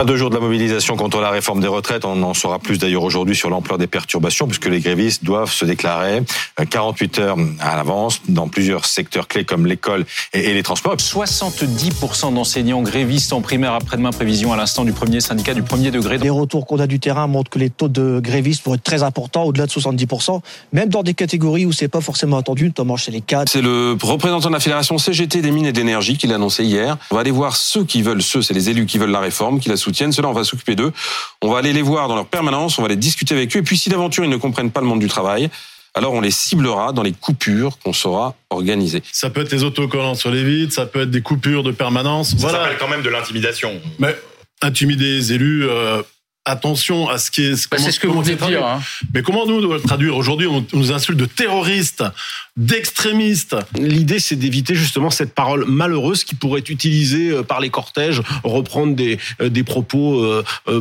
À 0.00 0.04
deux 0.04 0.16
jours 0.16 0.30
de 0.30 0.36
la 0.36 0.40
mobilisation 0.40 0.94
contre 0.94 1.20
la 1.20 1.30
réforme 1.30 1.60
des 1.60 1.66
retraites, 1.66 2.04
on 2.04 2.22
en 2.22 2.32
saura 2.32 2.60
plus 2.60 2.78
d'ailleurs 2.78 3.02
aujourd'hui 3.02 3.34
sur 3.34 3.50
l'ampleur 3.50 3.78
des 3.78 3.88
perturbations, 3.88 4.46
puisque 4.46 4.66
les 4.66 4.78
grévistes 4.78 5.24
doivent 5.24 5.50
se 5.50 5.64
déclarer 5.64 6.22
48 6.70 7.18
heures 7.18 7.36
à 7.58 7.74
l'avance 7.74 8.20
dans 8.28 8.46
plusieurs 8.46 8.84
secteurs 8.84 9.26
clés 9.26 9.44
comme 9.44 9.66
l'école 9.66 10.06
et 10.32 10.54
les 10.54 10.62
transports. 10.62 10.94
70% 10.94 12.32
d'enseignants 12.32 12.82
grévistes 12.82 13.32
en 13.32 13.40
primaire 13.40 13.72
après-demain, 13.72 14.10
prévision 14.10 14.52
à 14.52 14.56
l'instant 14.56 14.84
du 14.84 14.92
premier 14.92 15.20
syndicat 15.20 15.52
du 15.52 15.64
premier 15.64 15.90
degré. 15.90 16.16
Les 16.18 16.30
retours 16.30 16.68
qu'on 16.68 16.78
a 16.78 16.86
du 16.86 17.00
terrain 17.00 17.26
montrent 17.26 17.50
que 17.50 17.58
les 17.58 17.68
taux 17.68 17.88
de 17.88 18.20
grévistes 18.20 18.64
vont 18.64 18.74
être 18.74 18.84
très 18.84 19.02
importants, 19.02 19.42
au-delà 19.42 19.66
de 19.66 19.72
70%, 19.72 20.40
même 20.72 20.90
dans 20.90 21.02
des 21.02 21.14
catégories 21.14 21.66
où 21.66 21.72
c'est 21.72 21.88
pas 21.88 22.00
forcément 22.00 22.36
attendu, 22.36 22.66
notamment 22.66 22.96
chez 22.96 23.10
les 23.10 23.20
cadres. 23.20 23.50
C'est 23.50 23.62
le 23.62 23.96
représentant 24.00 24.46
de 24.48 24.54
la 24.54 24.60
Fédération 24.60 24.96
CGT 24.96 25.42
des 25.42 25.50
mines 25.50 25.66
et 25.66 25.72
d'énergie 25.72 26.16
qui 26.16 26.28
l'a 26.28 26.36
annoncé 26.36 26.62
hier. 26.62 26.98
On 27.10 27.16
va 27.16 27.22
aller 27.22 27.32
voir 27.32 27.56
ceux 27.56 27.82
qui 27.82 28.02
veulent, 28.02 28.22
ceux, 28.22 28.42
c'est 28.42 28.54
les 28.54 28.70
élus 28.70 28.86
qui 28.86 28.98
veulent 28.98 29.10
la 29.10 29.18
réforme, 29.18 29.58
qui 29.58 29.68
la 29.68 29.76
soutiennent. 29.76 29.87
Cela, 29.94 30.28
on 30.28 30.32
va 30.32 30.44
s'occuper 30.44 30.74
d'eux. 30.74 30.92
On 31.42 31.50
va 31.50 31.58
aller 31.58 31.72
les 31.72 31.82
voir 31.82 32.08
dans 32.08 32.14
leur 32.14 32.26
permanence, 32.26 32.78
on 32.78 32.82
va 32.82 32.88
les 32.88 32.96
discuter 32.96 33.34
avec 33.34 33.54
eux. 33.56 33.60
Et 33.60 33.62
puis, 33.62 33.78
si 33.78 33.88
d'aventure 33.88 34.24
ils 34.24 34.30
ne 34.30 34.36
comprennent 34.36 34.70
pas 34.70 34.80
le 34.80 34.86
monde 34.86 35.00
du 35.00 35.08
travail, 35.08 35.50
alors 35.94 36.12
on 36.12 36.20
les 36.20 36.30
ciblera 36.30 36.92
dans 36.92 37.02
les 37.02 37.12
coupures 37.12 37.78
qu'on 37.78 37.92
saura 37.92 38.34
organiser. 38.50 39.02
Ça 39.12 39.30
peut 39.30 39.40
être 39.40 39.52
les 39.52 39.64
autocollants 39.64 40.14
sur 40.14 40.30
les 40.30 40.44
vitres, 40.44 40.72
ça 40.72 40.86
peut 40.86 41.02
être 41.02 41.10
des 41.10 41.22
coupures 41.22 41.62
de 41.62 41.72
permanence. 41.72 42.36
Ça 42.36 42.50
s'appelle 42.50 42.76
quand 42.78 42.88
même 42.88 43.02
de 43.02 43.08
l'intimidation. 43.08 43.72
Mais 43.98 44.16
intimider 44.62 45.16
les 45.16 45.32
élus. 45.32 45.68
Euh, 45.68 46.02
attention 46.48 47.08
à 47.08 47.18
ce 47.18 47.30
qui 47.30 47.44
est. 47.44 47.70
Bah, 47.70 47.78
c'est 47.78 47.92
ce 47.92 48.00
que 48.00 48.06
vous 48.06 48.22
de 48.22 48.34
dire. 48.34 48.66
Hein. 48.66 48.80
Mais 49.14 49.22
comment 49.22 49.46
nous 49.46 49.60
doit 49.60 49.76
le 49.76 49.82
traduire 49.82 50.16
aujourd'hui 50.16 50.46
On 50.46 50.64
nous 50.72 50.92
insulte 50.92 51.18
de 51.18 51.26
terroristes, 51.26 52.04
d'extrémistes. 52.56 53.56
L'idée, 53.78 54.18
c'est 54.18 54.36
d'éviter 54.36 54.74
justement 54.74 55.10
cette 55.10 55.34
parole 55.34 55.64
malheureuse 55.66 56.24
qui 56.24 56.34
pourrait 56.34 56.60
être 56.60 56.70
utilisée 56.70 57.30
euh, 57.30 57.42
par 57.42 57.60
les 57.60 57.70
cortèges, 57.70 58.22
reprendre 58.44 58.94
des, 58.94 59.18
euh, 59.40 59.48
des 59.48 59.64
propos. 59.64 60.22
Euh, 60.22 60.44
euh, 60.68 60.80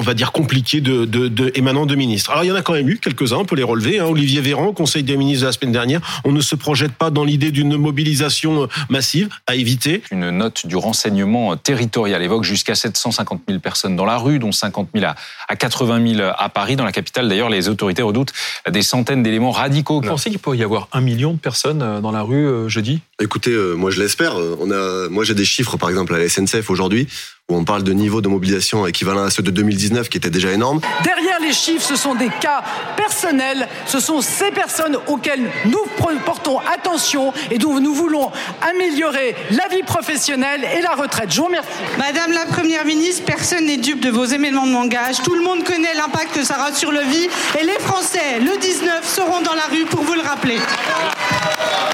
on 0.00 0.02
va 0.02 0.14
dire 0.14 0.32
compliqué 0.32 0.80
de, 0.80 1.04
de, 1.04 1.28
de, 1.28 1.52
émanant 1.54 1.84
de 1.84 1.94
ministres. 1.94 2.30
Alors 2.30 2.42
il 2.42 2.46
y 2.46 2.52
en 2.52 2.56
a 2.56 2.62
quand 2.62 2.72
même 2.72 2.88
eu 2.88 2.96
quelques-uns, 2.96 3.36
on 3.36 3.44
peut 3.44 3.54
les 3.54 3.62
relever. 3.62 3.98
Hein. 3.98 4.06
Olivier 4.06 4.40
Véran, 4.40 4.72
Conseil 4.72 5.02
des 5.02 5.18
ministres 5.18 5.42
de 5.42 5.46
la 5.46 5.52
semaine 5.52 5.72
dernière, 5.72 6.00
on 6.24 6.32
ne 6.32 6.40
se 6.40 6.54
projette 6.54 6.92
pas 6.92 7.10
dans 7.10 7.22
l'idée 7.22 7.50
d'une 7.50 7.76
mobilisation 7.76 8.62
euh, 8.62 8.66
massive 8.88 9.28
à 9.46 9.56
éviter. 9.56 10.02
Une 10.10 10.30
note 10.30 10.66
du 10.66 10.76
renseignement 10.76 11.54
territorial 11.58 12.22
évoque 12.22 12.44
jusqu'à 12.44 12.74
750 12.74 13.42
000 13.46 13.60
personnes 13.60 13.94
dans 13.94 14.06
la 14.06 14.16
rue, 14.16 14.38
dont 14.38 14.52
50 14.52 14.88
000 14.94 15.04
à, 15.04 15.56
80 15.56 16.14
000 16.16 16.30
à 16.34 16.48
Paris. 16.48 16.76
Dans 16.76 16.86
la 16.86 16.92
capitale, 16.92 17.28
d'ailleurs, 17.28 17.50
les 17.50 17.68
autorités 17.68 18.02
redoutent 18.02 18.32
des 18.70 18.82
centaines 18.82 19.22
d'éléments 19.22 19.50
radicaux. 19.50 20.00
Vous 20.00 20.08
pensez 20.08 20.30
qu'il 20.30 20.38
pourrait 20.38 20.56
y 20.56 20.64
avoir 20.64 20.88
un 20.92 21.02
million 21.02 21.34
de 21.34 21.38
personnes 21.38 21.82
euh, 21.82 22.00
dans 22.00 22.10
la 22.10 22.22
rue 22.22 22.46
euh, 22.46 22.68
jeudi? 22.68 23.00
Écoutez, 23.20 23.54
moi 23.76 23.90
je 23.90 24.00
l'espère. 24.00 24.34
On 24.60 24.70
a, 24.70 25.10
moi 25.10 25.24
j'ai 25.24 25.34
des 25.34 25.44
chiffres, 25.44 25.76
par 25.76 25.90
exemple 25.90 26.14
à 26.14 26.18
la 26.18 26.26
SNCF 26.26 26.70
aujourd'hui 26.70 27.06
où 27.50 27.56
on 27.56 27.64
parle 27.64 27.82
de 27.82 27.92
niveau 27.92 28.20
de 28.20 28.28
mobilisation 28.28 28.86
équivalent 28.86 29.24
à 29.24 29.30
ceux 29.30 29.42
de 29.42 29.50
2019 29.50 30.08
qui 30.08 30.18
était 30.18 30.30
déjà 30.30 30.52
énorme. 30.52 30.80
Derrière 31.04 31.40
les 31.40 31.52
chiffres, 31.52 31.84
ce 31.84 31.96
sont 31.96 32.14
des 32.14 32.30
cas 32.40 32.62
personnels, 32.96 33.68
ce 33.86 34.00
sont 34.00 34.20
ces 34.20 34.50
personnes 34.50 34.96
auxquelles 35.08 35.50
nous 35.66 35.78
portons 36.24 36.58
attention 36.72 37.32
et 37.50 37.58
dont 37.58 37.80
nous 37.80 37.94
voulons 37.94 38.30
améliorer 38.62 39.34
la 39.50 39.68
vie 39.68 39.82
professionnelle 39.82 40.66
et 40.76 40.82
la 40.82 40.94
retraite. 40.94 41.30
Je 41.30 41.40
vous 41.40 41.46
remercie. 41.46 41.68
Madame 41.98 42.32
la 42.32 42.46
Première 42.46 42.84
ministre, 42.84 43.24
personne 43.24 43.66
n'est 43.66 43.76
dupe 43.76 44.00
de 44.00 44.10
vos 44.10 44.24
éléments 44.24 44.66
de 44.66 44.72
langage. 44.72 45.22
Tout 45.22 45.34
le 45.34 45.42
monde 45.42 45.64
connaît 45.64 45.94
l'impact 45.94 46.34
que 46.34 46.44
ça 46.44 46.56
aura 46.58 46.72
sur 46.72 46.92
le 46.92 47.00
vie 47.00 47.28
et 47.60 47.64
les 47.64 47.78
Français, 47.80 48.40
le 48.40 48.58
19, 48.58 49.06
seront 49.06 49.40
dans 49.40 49.54
la 49.54 49.64
rue 49.70 49.84
pour 49.84 50.02
vous 50.02 50.14
le 50.14 50.22
rappeler. 50.22 50.58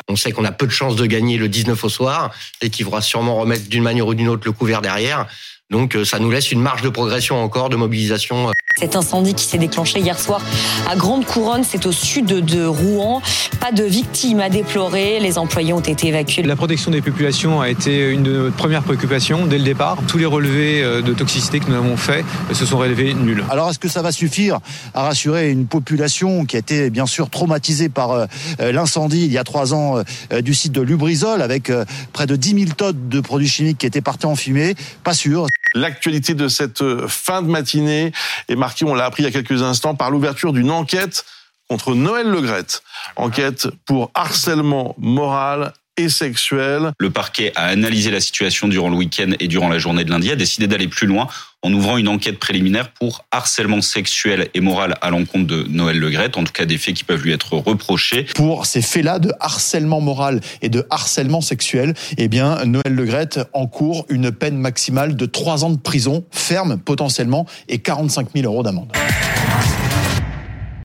On 0.09 0.17
sait 0.17 0.33
qu'on 0.33 0.45
a 0.45 0.53
peu 0.53 0.67
de 0.67 0.73
chances 0.73 0.97
de 0.97 1.05
gagner 1.07 1.37
le 1.37 1.49
19 1.49 1.83
au 1.83 1.89
soir 1.89 2.33
et 2.61 2.71
qu'il 2.71 2.85
faudra 2.85 3.03
sûrement 3.03 3.37
remettre 3.37 3.69
d'une 3.69 3.83
manière 3.83 4.07
ou 4.07 4.15
d'une 4.15 4.29
autre 4.29 4.43
le 4.45 4.53
couvert 4.53 4.81
derrière. 4.81 5.27
Donc 5.71 5.97
euh, 5.97 6.05
ça 6.05 6.21
nous 6.21 6.31
laisse 6.31 6.53
une 6.53 6.61
marge 6.61 6.83
de 6.83 6.89
progression 6.89 7.43
encore, 7.43 7.71
de 7.71 7.77
mobilisation. 7.77 8.53
Cet 8.79 8.95
incendie 8.95 9.35
qui 9.35 9.45
s'est 9.45 9.59
déclenché 9.59 9.99
hier 9.99 10.21
soir 10.21 10.41
à 10.89 10.95
Grande 10.95 11.25
Couronne, 11.25 11.65
c'est 11.65 11.87
au 11.87 11.93
sud 11.93 12.27
de 12.27 12.65
Rouen. 12.65 13.21
Pas 13.59 13.73
de 13.73 13.83
victimes 13.83 14.39
à 14.39 14.49
déplorer, 14.49 15.19
les 15.19 15.39
employés 15.39 15.73
ont 15.73 15.81
été 15.81 16.09
évacués. 16.09 16.43
La 16.45 16.55
protection 16.55 16.93
des 16.93 17.03
populations 17.03 17.61
a 17.61 17.69
été 17.69 18.11
une 18.11 18.23
de 18.23 18.33
nos 18.33 18.51
premières 18.53 18.85
préoccupations 18.85 19.47
dès 19.47 19.59
le 19.59 19.65
départ. 19.65 19.99
Tous 20.07 20.19
les 20.19 20.27
relevés 20.27 20.85
euh, 20.85 21.03
de 21.03 21.13
toxicité 21.15 21.59
que 21.59 21.69
nous 21.69 21.75
avons 21.77 21.97
faits 21.97 22.25
se 22.53 22.65
sont 22.65 22.79
relevés 22.79 23.15
nuls. 23.15 23.45
Alors 23.51 23.71
est-ce 23.71 23.81
que 23.81 23.89
ça 23.89 24.03
va 24.03 24.13
suffire 24.13 24.61
à 24.95 25.03
rassurer 25.03 25.51
une 25.51 25.67
population 25.67 26.45
qui 26.45 26.55
a 26.55 26.61
été 26.61 26.91
bien 26.91 27.07
sûr 27.07 27.29
traumatisée 27.29 27.89
par 27.89 28.13
euh, 28.13 28.27
l'incendie 28.61 29.25
il 29.25 29.33
y 29.33 29.39
a 29.39 29.45
trois 29.45 29.75
ans 29.75 30.03
du 30.41 30.55
site 30.55 30.73
de 30.73 30.81
Lubrizol 30.81 31.43
avec 31.43 31.73
près 32.13 32.27
de 32.27 32.37
10 32.37 32.51
000 32.51 32.71
tonnes 32.77 33.09
de 33.09 33.21
produits 33.21 33.49
chimiques 33.49 33.79
qui 33.79 33.87
étaient 33.87 34.01
partis 34.01 34.27
en 34.27 34.37
fumée? 34.37 34.75
Pas 35.03 35.15
sûr. 35.15 35.47
L'actualité 35.77 36.33
de 36.33 36.49
cette 36.49 36.81
euh, 36.81 37.07
fin 37.07 37.43
de 37.43 37.49
matinée 37.49 38.13
est 38.49 38.57
marquée, 38.57 38.87
on 38.87 38.95
l'a 38.95 39.05
appris 39.05 39.23
il 39.23 39.27
y 39.27 39.29
a 39.29 39.33
quelques 39.33 39.63
instants, 39.63 39.95
par 39.95 40.11
l'ouverture 40.11 40.55
d'une 40.55 40.71
enquête 40.71 41.27
contre 41.69 41.95
Noël 41.95 42.29
Legrette. 42.29 42.83
Enquête 43.17 43.69
pour 43.85 44.11
harcèlement 44.15 44.95
moral 44.99 45.75
et 45.97 46.09
sexuel. 46.09 46.93
Le 46.99 47.11
parquet 47.11 47.53
a 47.57 47.67
analysé 47.67 48.11
la 48.11 48.21
situation 48.21 48.69
durant 48.69 48.89
le 48.89 48.97
week-end 48.97 49.33
et 49.41 49.49
durant 49.49 49.69
la 49.69 49.79
journée 49.79 50.05
de 50.05 50.11
lundi, 50.11 50.31
a 50.31 50.37
décidé 50.37 50.67
d'aller 50.67 50.89
plus 50.89 51.07
loin 51.07 51.29
en 51.63 51.73
ouvrant 51.73 51.97
une 51.97 52.09
enquête 52.09 52.39
préliminaire 52.39 52.93
pour 52.93 53.25
harcèlement 53.33 53.81
sexuel 53.81 54.49
et 54.55 54.61
moral 54.61 54.97
à 55.01 55.11
l'encontre 55.11 55.47
de 55.47 55.65
Noël 55.69 55.99
Legrette, 55.99 56.37
en 56.37 56.45
tout 56.45 56.53
cas 56.53 56.65
des 56.65 56.79
faits 56.79 56.95
qui 56.95 57.05
peuvent 57.05 57.23
lui 57.23 57.33
être 57.33 57.55
reprochés. 57.55 58.25
Pour 58.35 58.67
ces 58.67 58.83
faits-là 58.83 59.19
de 59.19 59.33
harcèlement 59.41 60.01
moral 60.01 60.41
et 60.63 60.69
de 60.69 60.87
harcèlement 60.91 61.41
sexuel, 61.41 61.95
eh 62.19 62.29
bien, 62.29 62.65
Noël 62.65 62.95
Legrette 62.95 63.41
encourt 63.53 64.07
une 64.09 64.31
peine 64.31 64.59
maximale 64.59 65.17
de 65.17 65.27
3 65.27 65.65
ans 65.65 65.71
de 65.71 65.79
prison 65.79 66.25
ferme 66.31 66.79
potentiellement 66.79 67.47
et 67.69 67.79
45 67.79 68.29
000 68.35 68.47
euros 68.47 68.63
d'amende. 68.63 68.93